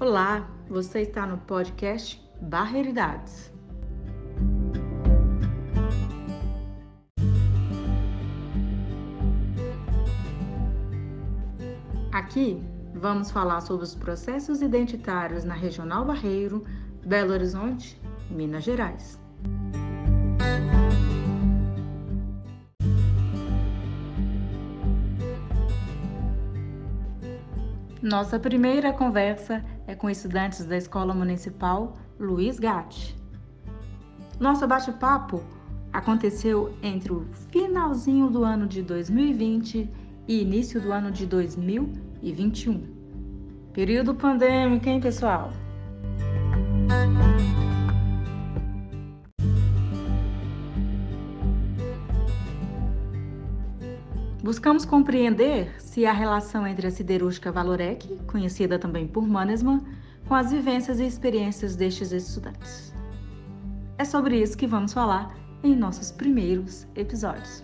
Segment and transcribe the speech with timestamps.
[0.00, 3.52] Olá, você está no podcast Barreiridades.
[12.10, 16.64] Aqui vamos falar sobre os processos identitários na Regional Barreiro,
[17.04, 19.20] Belo Horizonte, Minas Gerais.
[28.02, 33.16] Nossa primeira conversa é com estudantes da Escola Municipal Luiz Gatti.
[34.38, 35.42] Nosso bate-papo
[35.92, 39.90] aconteceu entre o finalzinho do ano de 2020
[40.28, 42.86] e início do ano de 2021.
[43.72, 45.50] Período pandêmico, hein, pessoal?
[54.42, 59.84] Buscamos compreender se a relação entre a siderúrgica Valorec, conhecida também por Mannesmann,
[60.26, 62.94] com as vivências e experiências destes estudantes.
[63.98, 67.62] É sobre isso que vamos falar em nossos primeiros episódios.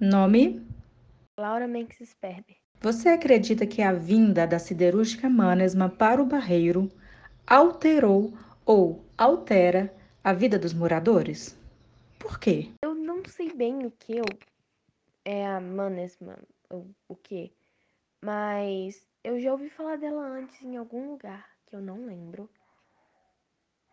[0.00, 0.66] Nome?
[1.38, 2.56] Laura Menks Sperber.
[2.82, 6.90] Você acredita que a vinda da siderúrgica Mannesmann para o Barreiro
[7.46, 8.32] alterou
[8.64, 11.58] ou altera a vida dos moradores?
[12.18, 12.70] Por quê?
[12.82, 14.24] Eu não sei bem o que eu,
[15.26, 16.38] é a Mannesmann,
[16.70, 17.52] ou o que,
[18.24, 22.48] mas eu já ouvi falar dela antes em algum lugar que eu não lembro.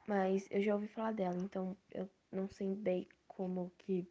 [0.08, 4.08] Mas eu já ouvi falar dela, então eu não sei bem como que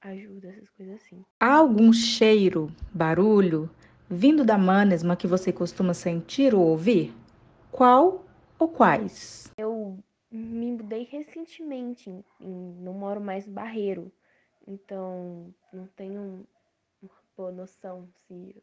[0.00, 1.22] ajuda, essas coisas assim.
[1.38, 3.70] Há algum cheiro, barulho,
[4.12, 7.14] vindo da Manesma que você costuma sentir ou ouvir?
[7.70, 8.24] Qual
[8.58, 9.50] ou quais?
[9.56, 9.98] Eu
[10.30, 14.12] me mudei recentemente, em, não moro mais no Barreiro,
[14.68, 16.46] então não tenho
[17.02, 18.54] uma boa noção se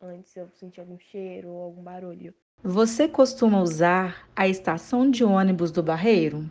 [0.00, 2.32] antes eu senti algum cheiro ou algum barulho.
[2.62, 6.48] Você costuma usar a estação de ônibus do Barreiro?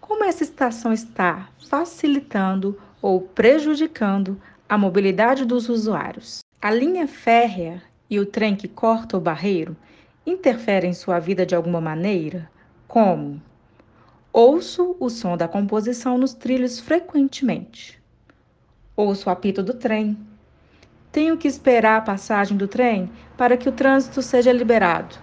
[0.00, 6.40] Como essa estação está facilitando ou prejudicando a mobilidade dos usuários.
[6.60, 9.76] A linha férrea e o trem que corta o barreiro
[10.24, 12.50] interferem em sua vida de alguma maneira?
[12.88, 13.40] Como?
[14.32, 18.02] Ouço o som da composição nos trilhos frequentemente.
[18.96, 20.16] Ouço o apito do trem.
[21.12, 25.14] Tenho que esperar a passagem do trem para que o trânsito seja liberado.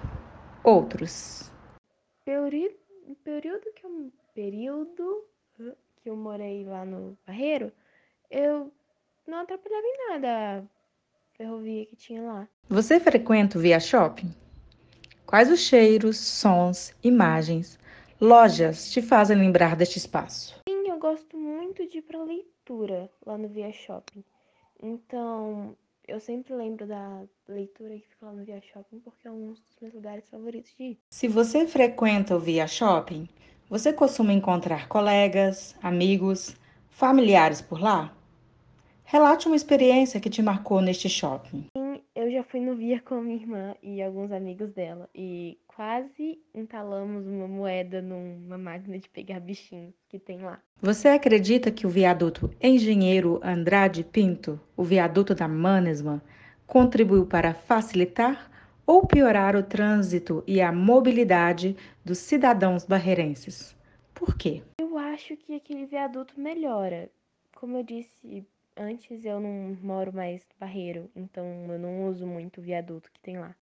[0.63, 1.51] Outros.
[2.23, 2.75] Período,
[3.23, 5.25] período que eu, período
[6.01, 7.72] que eu morei lá no Barreiro,
[8.29, 8.72] eu
[9.27, 10.69] não atrapalhava em nada
[11.43, 12.47] ferrovia que tinha lá.
[12.69, 14.33] Você frequenta o Via Shopping?
[15.25, 17.77] Quais os cheiros, sons, imagens,
[18.19, 20.55] lojas te fazem lembrar deste espaço?
[20.67, 24.23] Sim, eu gosto muito de ir para leitura lá no Via Shopping.
[24.81, 25.75] Então,
[26.07, 29.77] eu sempre lembro da leitura que fica lá no Via Shopping porque é um dos
[29.81, 30.99] meus lugares favoritos de ir.
[31.09, 33.27] Se você frequenta o Via Shopping,
[33.69, 36.55] você costuma encontrar colegas, amigos,
[36.89, 38.15] familiares por lá?
[39.13, 41.68] Relate uma experiência que te marcou neste shopping.
[41.78, 46.40] Sim, eu já fui no Via com minha irmã e alguns amigos dela e quase
[46.51, 50.59] entalamos uma moeda numa máquina de pegar bichinho que tem lá.
[50.81, 56.19] Você acredita que o viaduto Engenheiro Andrade Pinto, o viaduto da Mannesmann,
[56.66, 58.50] contribuiu para facilitar
[58.84, 63.75] ou piorar o trânsito e a mobilidade dos cidadãos barreirenses.
[64.12, 64.63] Por quê?
[64.81, 67.12] Eu acho que aquele viaduto melhora.
[67.56, 68.44] Como eu disse
[68.78, 73.19] antes, eu não moro mais no Barreiro, então eu não uso muito o viaduto que
[73.19, 73.56] tem lá.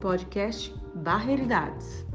[0.00, 2.05] Podcast Barreiridades.